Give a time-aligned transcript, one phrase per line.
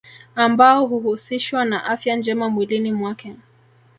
[0.35, 3.35] Ambao huhusishwa na afya njema mwilini mwake